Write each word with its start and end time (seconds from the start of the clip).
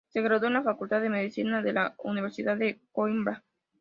Se 0.11 0.19
graduó 0.23 0.47
en 0.47 0.55
la 0.55 0.63
Facultad 0.63 0.99
de 0.99 1.11
Medicina 1.11 1.61
de 1.61 1.73
la 1.73 1.93
Universidad 1.99 2.57
de 2.57 2.81
Coímbra. 2.91 3.43